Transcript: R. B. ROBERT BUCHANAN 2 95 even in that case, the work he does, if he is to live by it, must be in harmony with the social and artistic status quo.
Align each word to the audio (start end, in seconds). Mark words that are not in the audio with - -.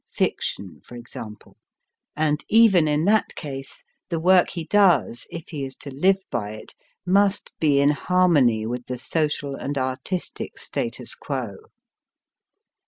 R. 0.19 0.25
B. 0.25 0.25
ROBERT 0.25 0.81
BUCHANAN 0.89 1.35
2 1.43 1.55
95 2.17 2.37
even 2.49 2.87
in 2.87 3.05
that 3.05 3.35
case, 3.35 3.83
the 4.09 4.19
work 4.19 4.49
he 4.49 4.63
does, 4.63 5.27
if 5.29 5.49
he 5.49 5.63
is 5.63 5.75
to 5.75 5.91
live 5.93 6.23
by 6.31 6.53
it, 6.53 6.73
must 7.05 7.53
be 7.59 7.79
in 7.79 7.89
harmony 7.89 8.65
with 8.65 8.87
the 8.87 8.97
social 8.97 9.53
and 9.53 9.77
artistic 9.77 10.57
status 10.57 11.13
quo. 11.13 11.57